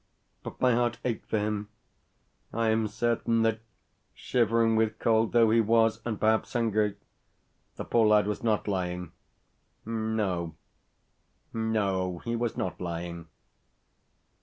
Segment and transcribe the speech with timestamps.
[0.41, 1.69] But my heart ached for him.
[2.51, 3.59] I am certain that,
[4.15, 6.95] shivering with cold though he was, and perhaps hungry,
[7.75, 9.11] the poor lad was not lying.
[9.85, 10.55] No,
[11.53, 13.27] no, he was not lying.